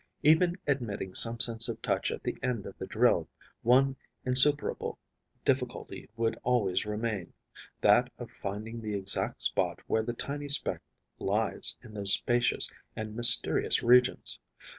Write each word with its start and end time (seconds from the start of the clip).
Even 0.23 0.57
admitting 0.65 1.13
some 1.13 1.39
sense 1.39 1.69
of 1.69 1.79
touch 1.83 2.09
at 2.09 2.23
the 2.23 2.35
end 2.41 2.65
of 2.65 2.75
the 2.79 2.87
drill, 2.87 3.29
one 3.61 3.97
insuperable 4.25 4.97
difficulty 5.45 6.09
would 6.17 6.39
always 6.41 6.87
remain: 6.87 7.33
that 7.81 8.11
of 8.17 8.31
finding 8.31 8.81
the 8.81 8.95
exact 8.95 9.43
spot 9.43 9.79
where 9.85 10.01
the 10.01 10.13
tiny 10.13 10.49
speck 10.49 10.81
lies 11.19 11.77
in 11.83 11.93
those 11.93 12.13
spacious 12.15 12.73
and 12.95 13.15
mysterious 13.15 13.83
regions. 13.83 14.39